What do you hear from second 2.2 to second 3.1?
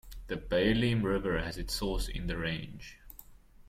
the range.